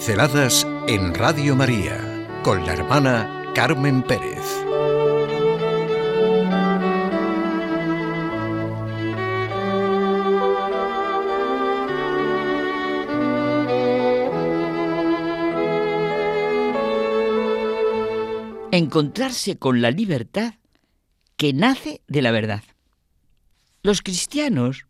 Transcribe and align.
Pinceladas 0.00 0.66
en 0.88 1.12
Radio 1.12 1.54
María 1.54 2.26
con 2.42 2.64
la 2.64 2.72
hermana 2.72 3.52
Carmen 3.54 4.02
Pérez. 4.02 4.40
Encontrarse 18.72 19.58
con 19.58 19.82
la 19.82 19.90
libertad 19.90 20.54
que 21.36 21.52
nace 21.52 22.00
de 22.08 22.22
la 22.22 22.30
verdad. 22.30 22.62
Los 23.82 24.00
cristianos, 24.00 24.86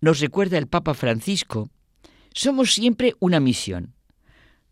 nos 0.00 0.20
recuerda 0.20 0.56
el 0.56 0.68
Papa 0.68 0.94
Francisco, 0.94 1.68
somos 2.32 2.72
siempre 2.72 3.14
una 3.20 3.40
misión. 3.40 3.97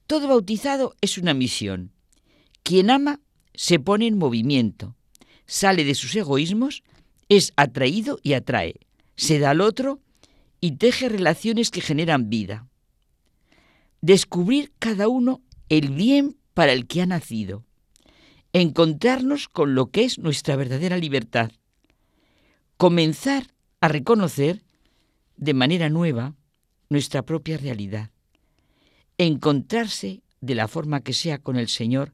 Todo 0.06 0.28
bautizado 0.28 0.94
es 1.00 1.18
una 1.18 1.34
misión. 1.34 1.92
Quien 2.62 2.90
ama 2.90 3.20
se 3.54 3.78
pone 3.80 4.06
en 4.06 4.18
movimiento, 4.18 4.94
sale 5.46 5.84
de 5.84 5.94
sus 5.94 6.14
egoísmos, 6.14 6.82
es 7.28 7.52
atraído 7.56 8.18
y 8.22 8.34
atrae, 8.34 8.74
se 9.16 9.38
da 9.38 9.50
al 9.50 9.60
otro 9.60 10.00
y 10.60 10.72
teje 10.72 11.08
relaciones 11.08 11.70
que 11.70 11.80
generan 11.80 12.28
vida. 12.28 12.68
Descubrir 14.00 14.72
cada 14.78 15.08
uno 15.08 15.42
el 15.68 15.90
bien 15.90 16.36
para 16.54 16.72
el 16.72 16.86
que 16.86 17.02
ha 17.02 17.06
nacido, 17.06 17.64
encontrarnos 18.52 19.48
con 19.48 19.74
lo 19.74 19.90
que 19.90 20.04
es 20.04 20.18
nuestra 20.18 20.54
verdadera 20.56 20.98
libertad, 20.98 21.50
comenzar 22.76 23.48
a 23.80 23.88
reconocer 23.88 24.62
de 25.36 25.54
manera 25.54 25.88
nueva 25.88 26.34
nuestra 26.88 27.22
propia 27.22 27.58
realidad, 27.58 28.10
encontrarse 29.18 30.22
de 30.40 30.54
la 30.54 30.68
forma 30.68 31.00
que 31.00 31.12
sea 31.12 31.38
con 31.38 31.56
el 31.56 31.68
Señor, 31.68 32.12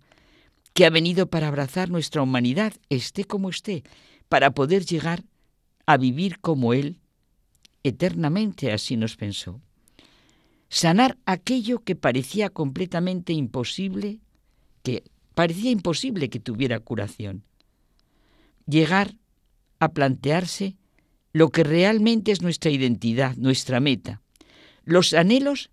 que 0.75 0.87
ha 0.87 0.91
venido 0.91 1.27
para 1.29 1.49
abrazar 1.49 1.91
nuestra 1.91 2.23
humanidad, 2.23 2.73
esté 2.89 3.25
como 3.25 3.51
esté, 3.51 3.83
para 4.29 4.53
poder 4.53 4.85
llegar 4.85 5.25
a 5.87 5.97
vivir 5.97 6.39
como 6.41 6.73
Él 6.73 6.99
eternamente, 7.83 8.73
así 8.73 8.97
nos 8.97 9.17
pensó. 9.17 9.61
Sanar 10.69 11.19
aquello 11.27 11.81
que 11.81 11.97
parecía 11.97 12.49
completamente 12.49 13.33
imposible, 13.33 14.21
que 14.83 15.05
parecía 15.35 15.71
imposible 15.71 16.31
que 16.31 16.41
tuviera 16.41 16.81
curación. 16.81 17.45
Llegar 18.67 19.17
a 19.81 19.93
plantearse 19.93 20.77
lo 21.33 21.51
que 21.51 21.65
realmente 21.65 22.33
es 22.33 22.41
nuestra 22.41 22.71
identidad, 22.71 23.37
nuestra 23.37 23.81
meta, 23.81 24.23
los 24.85 25.13
anhelos 25.13 25.71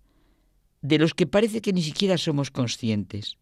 de 0.82 0.98
los 0.98 1.14
que 1.14 1.26
parece 1.26 1.60
que 1.60 1.72
ni 1.72 1.82
siquiera 1.82 2.18
somos 2.18 2.50
conscientes. 2.50 3.36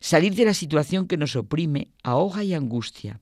Salir 0.00 0.34
de 0.34 0.44
la 0.44 0.54
situación 0.54 1.06
que 1.06 1.16
nos 1.16 1.36
oprime, 1.36 1.88
ahoga 2.02 2.44
y 2.44 2.54
angustia. 2.54 3.20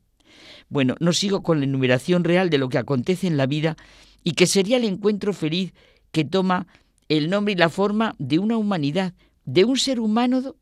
Bueno, 0.69 0.94
no 1.00 1.12
sigo 1.12 1.42
con 1.42 1.58
la 1.58 1.64
enumeración 1.64 2.24
real 2.24 2.50
de 2.50 2.58
lo 2.58 2.69
que 2.69 2.78
acontece 2.78 3.27
en 3.27 3.36
la 3.36 3.46
vida 3.46 3.77
y 4.24 4.33
que 4.33 4.46
sería 4.46 4.77
el 4.77 4.84
encuentro 4.84 5.33
feliz 5.33 5.72
que 6.12 6.24
toma 6.24 6.66
el 7.08 7.30
nombre 7.30 7.52
y 7.55 7.56
la 7.56 7.69
forma 7.69 8.14
de 8.19 8.39
una 8.39 8.56
humanidad, 8.56 9.14
de 9.44 9.64
un 9.64 9.78
ser 9.78 10.00
humano 10.00 10.55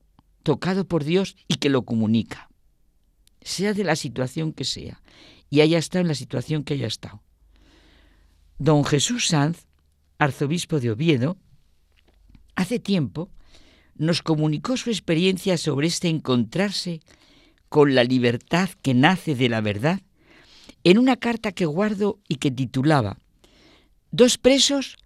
tocado 0.43 0.87
por 0.87 1.03
Dios 1.03 1.37
y 1.49 1.57
que 1.57 1.69
lo 1.69 1.83
comunica, 1.83 2.49
sea 3.43 3.75
de 3.75 3.83
la 3.83 3.97
situación 3.97 4.53
que 4.53 4.65
sea, 4.65 5.03
y 5.51 5.61
haya 5.61 5.79
estado 5.79 6.03
en 6.03 6.09
la 6.09 6.15
situación 6.15 6.63
que 6.63 6.75
haya 6.75 6.87
estado. 6.87 7.23
Don 8.59 8.85
Jesús 8.85 9.27
Sanz, 9.27 9.67
arzobispo 10.19 10.79
de 10.79 10.93
Oviedo, 10.93 11.37
hace 12.57 12.79
tiempo 12.79 13.31
nos 13.95 14.23
comunicó 14.23 14.77
su 14.77 14.91
experiencia 14.91 15.57
sobre 15.57 15.87
este 15.87 16.09
encontrarse 16.09 17.01
con 17.69 17.95
la 17.95 18.05
libertad 18.05 18.71
que 18.83 18.95
nace 18.95 19.35
de 19.35 19.49
la 19.49 19.61
verdad 19.61 20.01
en 20.85 20.99
una 20.99 21.17
carta 21.17 21.53
que 21.53 21.67
guardo 21.67 22.19
y 22.29 22.37
que 22.37 22.51
titulaba 22.51 23.19
Dos 24.11 24.39
presos 24.39 24.97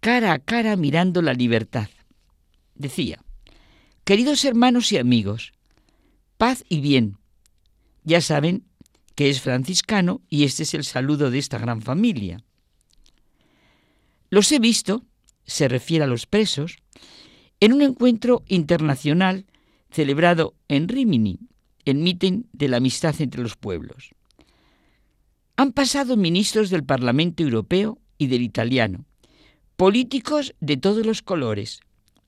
cara 0.00 0.32
a 0.32 0.38
cara 0.38 0.76
mirando 0.76 1.22
la 1.22 1.32
libertad. 1.32 1.88
Decía, 2.74 3.24
Queridos 4.04 4.44
hermanos 4.44 4.92
y 4.92 4.98
amigos, 4.98 5.52
paz 6.36 6.64
y 6.68 6.80
bien. 6.80 7.16
Ya 8.02 8.20
saben 8.20 8.64
que 9.14 9.30
es 9.30 9.40
franciscano 9.40 10.20
y 10.28 10.44
este 10.44 10.64
es 10.64 10.74
el 10.74 10.84
saludo 10.84 11.30
de 11.30 11.38
esta 11.38 11.58
gran 11.58 11.80
familia. 11.80 12.42
Los 14.28 14.50
he 14.52 14.58
visto, 14.58 15.04
se 15.46 15.68
refiere 15.68 16.04
a 16.04 16.08
los 16.08 16.26
presos, 16.26 16.78
en 17.60 17.72
un 17.72 17.82
encuentro 17.82 18.42
internacional 18.48 19.46
celebrado 19.90 20.54
en 20.68 20.88
Rimini, 20.88 21.38
el 21.84 21.96
mitin 21.96 22.48
de 22.52 22.68
la 22.68 22.78
amistad 22.78 23.14
entre 23.20 23.42
los 23.42 23.56
pueblos. 23.56 24.10
Han 25.56 25.72
pasado 25.72 26.16
ministros 26.16 26.70
del 26.70 26.84
Parlamento 26.84 27.42
Europeo 27.42 27.98
y 28.18 28.26
del 28.26 28.42
italiano, 28.42 29.04
políticos 29.76 30.54
de 30.60 30.76
todos 30.76 31.06
los 31.06 31.22
colores, 31.22 31.80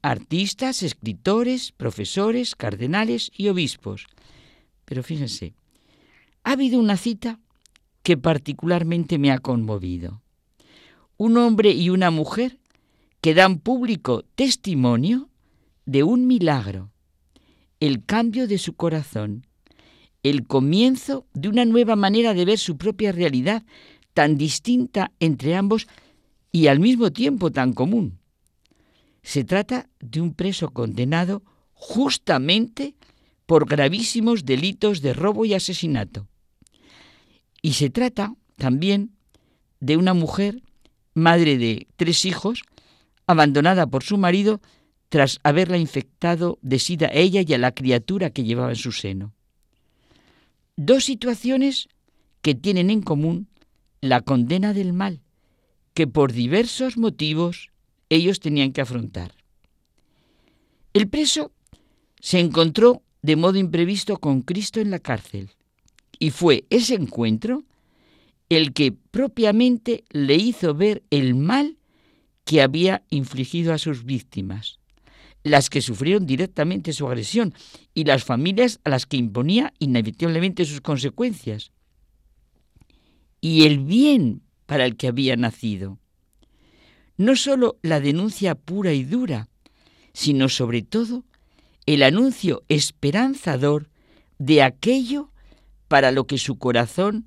artistas, 0.02 0.82
escritores, 0.82 1.72
profesores, 1.72 2.54
cardenales 2.54 3.32
y 3.36 3.48
obispos. 3.48 4.06
Pero 4.84 5.02
fíjense, 5.02 5.54
ha 6.44 6.52
habido 6.52 6.78
una 6.78 6.96
cita 6.96 7.40
que 8.04 8.16
particularmente 8.16 9.18
me 9.18 9.32
ha 9.32 9.38
conmovido. 9.38 10.22
Un 11.16 11.36
hombre 11.38 11.72
y 11.72 11.90
una 11.90 12.12
mujer 12.12 12.58
que 13.26 13.34
dan 13.34 13.58
público 13.58 14.22
testimonio 14.36 15.30
de 15.84 16.04
un 16.04 16.28
milagro, 16.28 16.92
el 17.80 18.04
cambio 18.04 18.46
de 18.46 18.56
su 18.56 18.74
corazón, 18.74 19.48
el 20.22 20.46
comienzo 20.46 21.26
de 21.34 21.48
una 21.48 21.64
nueva 21.64 21.96
manera 21.96 22.34
de 22.34 22.44
ver 22.44 22.56
su 22.56 22.76
propia 22.76 23.10
realidad, 23.10 23.64
tan 24.14 24.38
distinta 24.38 25.10
entre 25.18 25.56
ambos 25.56 25.88
y 26.52 26.68
al 26.68 26.78
mismo 26.78 27.10
tiempo 27.10 27.50
tan 27.50 27.72
común. 27.72 28.20
Se 29.24 29.42
trata 29.42 29.90
de 29.98 30.20
un 30.20 30.32
preso 30.32 30.70
condenado 30.70 31.42
justamente 31.72 32.94
por 33.44 33.68
gravísimos 33.68 34.44
delitos 34.44 35.02
de 35.02 35.14
robo 35.14 35.44
y 35.44 35.54
asesinato. 35.54 36.28
Y 37.60 37.72
se 37.72 37.90
trata 37.90 38.36
también 38.54 39.16
de 39.80 39.96
una 39.96 40.14
mujer, 40.14 40.62
madre 41.12 41.58
de 41.58 41.88
tres 41.96 42.24
hijos, 42.24 42.62
abandonada 43.26 43.86
por 43.86 44.02
su 44.02 44.18
marido 44.18 44.60
tras 45.08 45.38
haberla 45.42 45.78
infectado 45.78 46.58
de 46.62 46.78
sida 46.78 47.08
a 47.08 47.12
ella 47.14 47.42
y 47.46 47.54
a 47.54 47.58
la 47.58 47.72
criatura 47.72 48.30
que 48.30 48.44
llevaba 48.44 48.70
en 48.70 48.76
su 48.76 48.92
seno. 48.92 49.32
Dos 50.76 51.04
situaciones 51.04 51.88
que 52.42 52.54
tienen 52.54 52.90
en 52.90 53.02
común 53.02 53.48
la 54.00 54.20
condena 54.20 54.72
del 54.72 54.92
mal, 54.92 55.20
que 55.94 56.06
por 56.06 56.32
diversos 56.32 56.96
motivos 56.96 57.70
ellos 58.08 58.40
tenían 58.40 58.72
que 58.72 58.82
afrontar. 58.82 59.32
El 60.92 61.08
preso 61.08 61.52
se 62.20 62.38
encontró 62.40 63.02
de 63.22 63.36
modo 63.36 63.58
imprevisto 63.58 64.18
con 64.18 64.42
Cristo 64.42 64.80
en 64.80 64.90
la 64.90 64.98
cárcel 64.98 65.50
y 66.18 66.30
fue 66.30 66.64
ese 66.70 66.94
encuentro 66.94 67.64
el 68.48 68.72
que 68.72 68.92
propiamente 68.92 70.04
le 70.10 70.36
hizo 70.36 70.74
ver 70.74 71.02
el 71.10 71.34
mal 71.34 71.75
que 72.46 72.62
había 72.62 73.02
infligido 73.10 73.74
a 73.74 73.78
sus 73.78 74.04
víctimas, 74.04 74.78
las 75.42 75.68
que 75.68 75.82
sufrieron 75.82 76.26
directamente 76.26 76.94
su 76.94 77.06
agresión 77.06 77.52
y 77.92 78.04
las 78.04 78.24
familias 78.24 78.80
a 78.84 78.90
las 78.90 79.04
que 79.04 79.18
imponía 79.18 79.74
inevitablemente 79.78 80.64
sus 80.64 80.80
consecuencias, 80.80 81.72
y 83.42 83.66
el 83.66 83.80
bien 83.80 84.40
para 84.64 84.86
el 84.86 84.96
que 84.96 85.08
había 85.08 85.36
nacido 85.36 85.98
no 87.16 87.36
sólo 87.36 87.78
la 87.82 88.00
denuncia 88.00 88.54
pura 88.54 88.92
y 88.92 89.04
dura, 89.04 89.48
sino 90.12 90.48
sobre 90.48 90.82
todo 90.82 91.24
el 91.86 92.02
anuncio 92.02 92.62
esperanzador 92.68 93.88
de 94.38 94.62
aquello 94.62 95.30
para 95.88 96.10
lo 96.10 96.26
que 96.26 96.38
su 96.38 96.58
corazón 96.58 97.26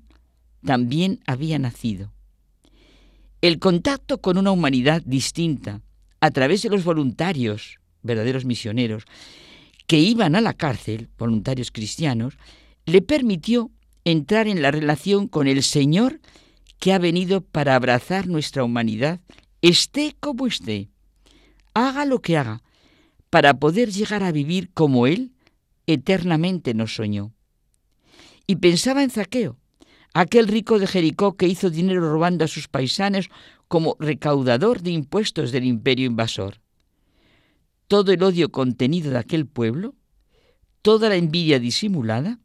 también 0.64 1.20
había 1.26 1.58
nacido. 1.58 2.12
El 3.40 3.58
contacto 3.58 4.20
con 4.20 4.36
una 4.36 4.50
humanidad 4.50 5.02
distinta, 5.04 5.80
a 6.20 6.30
través 6.30 6.62
de 6.62 6.68
los 6.68 6.84
voluntarios, 6.84 7.78
verdaderos 8.02 8.44
misioneros, 8.44 9.04
que 9.86 9.98
iban 9.98 10.36
a 10.36 10.40
la 10.40 10.54
cárcel, 10.54 11.08
voluntarios 11.18 11.70
cristianos, 11.70 12.34
le 12.84 13.00
permitió 13.00 13.70
entrar 14.04 14.46
en 14.46 14.62
la 14.62 14.70
relación 14.70 15.26
con 15.26 15.46
el 15.46 15.62
Señor 15.62 16.20
que 16.78 16.92
ha 16.92 16.98
venido 16.98 17.40
para 17.40 17.74
abrazar 17.74 18.26
nuestra 18.26 18.64
humanidad 18.64 19.20
esté 19.62 20.16
como 20.20 20.46
esté, 20.46 20.88
haga 21.74 22.04
lo 22.04 22.20
que 22.20 22.36
haga, 22.36 22.62
para 23.28 23.54
poder 23.54 23.90
llegar 23.90 24.22
a 24.22 24.32
vivir 24.32 24.70
como 24.72 25.06
Él 25.06 25.32
eternamente 25.86 26.74
nos 26.74 26.94
soñó. 26.94 27.32
Y 28.46 28.56
pensaba 28.56 29.02
en 29.02 29.10
Zaqueo, 29.10 29.59
aquel 30.14 30.48
rico 30.48 30.78
de 30.78 30.86
Jericó 30.86 31.36
que 31.36 31.46
hizo 31.46 31.70
dinero 31.70 32.10
robando 32.12 32.44
a 32.44 32.48
sus 32.48 32.68
paisanos 32.68 33.28
como 33.68 33.96
recaudador 34.00 34.82
de 34.82 34.90
impuestos 34.90 35.52
del 35.52 35.64
imperio 35.64 36.06
invasor. 36.06 36.60
todo 37.90 38.12
el 38.12 38.22
odio 38.22 38.52
contenido 38.52 39.10
de 39.10 39.18
aquel 39.18 39.46
pueblo, 39.46 39.96
toda 40.80 41.08
la 41.08 41.16
envidia 41.16 41.58
disimulada, 41.58 42.38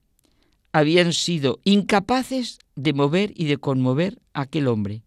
habían 0.71 1.13
sido 1.13 1.59
incapaces 1.63 2.57
de 2.75 2.94
mover 2.94 3.31
y 3.35 3.45
de 3.45 3.57
conmover 3.57 4.19
a 4.33 4.41
aquel 4.41 4.67
hombre. 4.67 5.03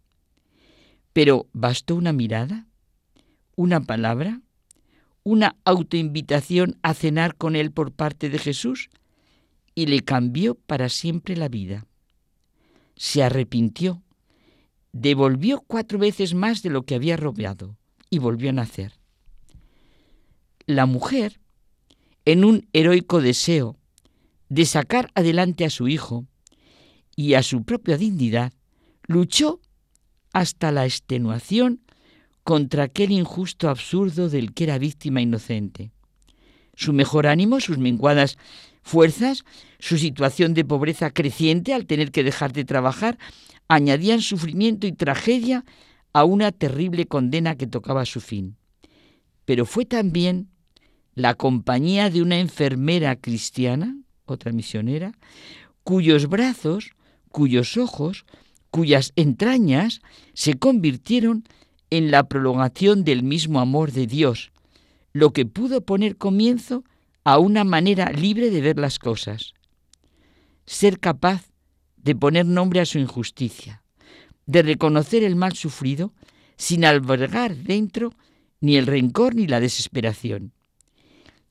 Pero 1.12 1.48
bastó 1.52 1.96
una 1.96 2.12
mirada, 2.12 2.68
una 3.56 3.80
palabra, 3.80 4.40
una 5.24 5.56
autoinvitación 5.64 6.78
a 6.82 6.94
cenar 6.94 7.34
con 7.34 7.56
él 7.56 7.72
por 7.72 7.90
parte 7.90 8.30
de 8.30 8.38
Jesús 8.38 8.90
y 9.74 9.86
le 9.86 10.04
cambió 10.04 10.54
para 10.54 10.88
siempre 10.88 11.36
la 11.36 11.48
vida. 11.48 11.87
Se 12.98 13.22
arrepintió, 13.22 14.02
devolvió 14.92 15.62
cuatro 15.66 15.98
veces 15.98 16.34
más 16.34 16.62
de 16.62 16.70
lo 16.70 16.82
que 16.82 16.96
había 16.96 17.16
robado 17.16 17.76
y 18.10 18.18
volvió 18.18 18.50
a 18.50 18.52
nacer. 18.52 18.98
La 20.66 20.84
mujer, 20.84 21.40
en 22.24 22.44
un 22.44 22.68
heroico 22.72 23.22
deseo 23.22 23.76
de 24.48 24.66
sacar 24.66 25.12
adelante 25.14 25.64
a 25.64 25.70
su 25.70 25.86
hijo 25.86 26.26
y 27.14 27.34
a 27.34 27.44
su 27.44 27.62
propia 27.62 27.96
dignidad, 27.96 28.52
luchó 29.06 29.60
hasta 30.32 30.72
la 30.72 30.84
extenuación 30.84 31.80
contra 32.42 32.82
aquel 32.82 33.12
injusto 33.12 33.68
absurdo 33.68 34.28
del 34.28 34.54
que 34.54 34.64
era 34.64 34.78
víctima 34.78 35.20
inocente. 35.20 35.92
Su 36.74 36.92
mejor 36.92 37.28
ánimo, 37.28 37.60
sus 37.60 37.78
menguadas 37.78 38.38
fuerzas, 38.88 39.44
su 39.78 39.98
situación 39.98 40.54
de 40.54 40.64
pobreza 40.64 41.10
creciente 41.10 41.74
al 41.74 41.86
tener 41.86 42.10
que 42.10 42.24
dejar 42.24 42.52
de 42.52 42.64
trabajar, 42.64 43.18
añadían 43.68 44.22
sufrimiento 44.22 44.86
y 44.86 44.92
tragedia 44.92 45.64
a 46.14 46.24
una 46.24 46.52
terrible 46.52 47.06
condena 47.06 47.56
que 47.56 47.66
tocaba 47.66 48.06
su 48.06 48.20
fin. 48.20 48.56
Pero 49.44 49.66
fue 49.66 49.84
también 49.84 50.48
la 51.14 51.34
compañía 51.34 52.10
de 52.10 52.22
una 52.22 52.38
enfermera 52.38 53.16
cristiana, 53.16 53.96
otra 54.24 54.52
misionera, 54.52 55.12
cuyos 55.84 56.28
brazos, 56.28 56.90
cuyos 57.30 57.76
ojos, 57.76 58.24
cuyas 58.70 59.12
entrañas 59.16 60.00
se 60.32 60.54
convirtieron 60.54 61.44
en 61.90 62.10
la 62.10 62.24
prolongación 62.24 63.04
del 63.04 63.22
mismo 63.22 63.60
amor 63.60 63.92
de 63.92 64.06
Dios, 64.06 64.50
lo 65.12 65.32
que 65.32 65.44
pudo 65.44 65.82
poner 65.82 66.16
comienzo 66.16 66.84
a 66.84 66.97
una 67.36 67.64
manera 67.64 68.10
libre 68.10 68.48
de 68.48 68.62
ver 68.62 68.78
las 68.78 68.98
cosas. 68.98 69.52
Ser 70.64 70.98
capaz 70.98 71.50
de 71.98 72.14
poner 72.14 72.46
nombre 72.46 72.80
a 72.80 72.86
su 72.86 72.98
injusticia, 72.98 73.82
de 74.46 74.62
reconocer 74.62 75.24
el 75.24 75.36
mal 75.36 75.52
sufrido 75.52 76.14
sin 76.56 76.86
albergar 76.86 77.54
dentro 77.54 78.14
ni 78.60 78.76
el 78.76 78.86
rencor 78.86 79.34
ni 79.34 79.46
la 79.46 79.60
desesperación. 79.60 80.52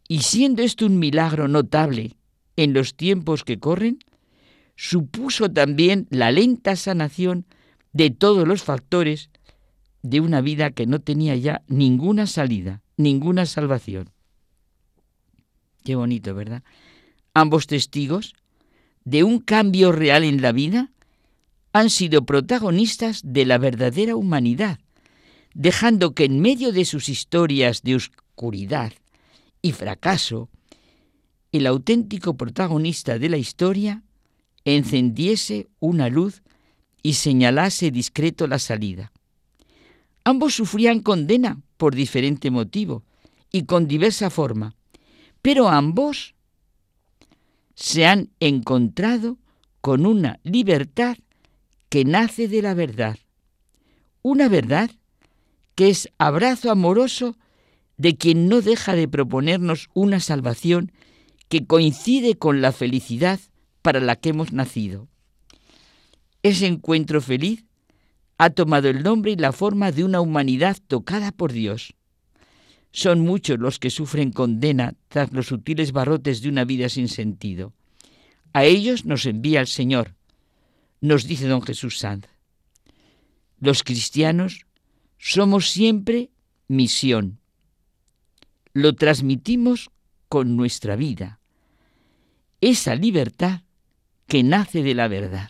Y 0.07 0.21
siendo 0.21 0.63
esto 0.63 0.87
un 0.87 0.97
milagro 0.97 1.47
notable 1.47 2.17
en 2.55 2.73
los 2.73 2.95
tiempos 2.95 3.43
que 3.43 3.59
corren, 3.59 3.99
supuso 4.75 5.51
también 5.51 6.07
la 6.09 6.31
lenta 6.31 6.75
sanación 6.75 7.45
de 7.93 8.09
todos 8.09 8.47
los 8.47 8.63
factores 8.63 9.29
de 10.01 10.21
una 10.21 10.41
vida 10.41 10.71
que 10.71 10.85
no 10.85 10.99
tenía 10.99 11.35
ya 11.35 11.61
ninguna 11.67 12.25
salida, 12.25 12.81
ninguna 12.95 13.45
salvación. 13.45 14.09
Qué 15.83 15.95
bonito, 15.95 16.33
¿verdad? 16.33 16.63
Ambos 17.33 17.67
testigos 17.67 18.33
de 19.05 19.23
un 19.23 19.39
cambio 19.39 19.91
real 19.91 20.23
en 20.23 20.41
la 20.41 20.51
vida 20.51 20.91
han 21.71 21.89
sido 21.89 22.25
protagonistas 22.25 23.21
de 23.23 23.45
la 23.45 23.57
verdadera 23.57 24.15
humanidad, 24.15 24.79
dejando 25.53 26.13
que 26.13 26.25
en 26.25 26.39
medio 26.39 26.71
de 26.71 26.85
sus 26.85 27.09
historias 27.09 27.83
de 27.83 27.95
oscuridad 27.95 28.93
y 29.61 29.71
fracaso, 29.71 30.49
el 31.51 31.67
auténtico 31.67 32.35
protagonista 32.35 33.19
de 33.19 33.29
la 33.29 33.37
historia 33.37 34.03
encendiese 34.65 35.67
una 35.79 36.09
luz 36.09 36.41
y 37.01 37.13
señalase 37.13 37.91
discreto 37.91 38.47
la 38.47 38.59
salida. 38.59 39.11
Ambos 40.23 40.55
sufrían 40.55 40.99
condena 40.99 41.61
por 41.77 41.95
diferente 41.95 42.51
motivo 42.51 43.03
y 43.51 43.63
con 43.63 43.87
diversa 43.87 44.29
forma, 44.29 44.75
pero 45.41 45.69
ambos 45.69 46.35
se 47.75 48.05
han 48.05 48.29
encontrado 48.39 49.37
con 49.81 50.05
una 50.05 50.39
libertad 50.43 51.17
que 51.89 52.05
nace 52.05 52.47
de 52.47 52.61
la 52.61 52.73
verdad, 52.73 53.17
una 54.21 54.49
verdad 54.49 54.91
que 55.75 55.89
es 55.89 56.09
abrazo 56.17 56.71
amoroso 56.71 57.37
de 57.97 58.17
quien 58.17 58.49
no 58.49 58.61
deja 58.61 58.95
de 58.95 59.07
proponernos 59.07 59.89
una 59.93 60.19
salvación 60.19 60.91
que 61.49 61.65
coincide 61.65 62.35
con 62.35 62.61
la 62.61 62.71
felicidad 62.71 63.39
para 63.81 63.99
la 63.99 64.15
que 64.15 64.29
hemos 64.29 64.51
nacido. 64.51 65.07
Ese 66.43 66.67
encuentro 66.67 67.21
feliz 67.21 67.65
ha 68.37 68.49
tomado 68.49 68.89
el 68.89 69.03
nombre 69.03 69.31
y 69.31 69.35
la 69.35 69.51
forma 69.51 69.91
de 69.91 70.03
una 70.03 70.21
humanidad 70.21 70.77
tocada 70.87 71.31
por 71.31 71.51
Dios. 71.51 71.93
Son 72.91 73.19
muchos 73.19 73.59
los 73.59 73.79
que 73.79 73.89
sufren 73.89 74.31
condena 74.31 74.95
tras 75.07 75.31
los 75.31 75.47
sutiles 75.47 75.91
barrotes 75.91 76.41
de 76.41 76.49
una 76.49 76.65
vida 76.65 76.89
sin 76.89 77.07
sentido. 77.07 77.73
A 78.53 78.65
ellos 78.65 79.05
nos 79.05 79.25
envía 79.25 79.61
el 79.61 79.67
Señor, 79.67 80.15
nos 81.01 81.27
dice 81.27 81.47
don 81.47 81.61
Jesús 81.61 81.99
Sanz. 81.99 82.25
Los 83.59 83.83
cristianos 83.83 84.65
somos 85.17 85.69
siempre 85.69 86.31
misión. 86.67 87.39
Lo 88.73 88.95
transmitimos 88.95 89.89
con 90.29 90.55
nuestra 90.55 90.95
vida. 90.95 91.39
Esa 92.61 92.95
libertad 92.95 93.61
que 94.27 94.43
nace 94.43 94.83
de 94.83 94.93
la 94.93 95.07
verdad. 95.07 95.49